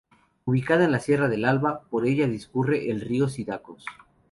[0.45, 3.85] Ubicada en la Sierra del Alba, por ella discurre el río Cidacos.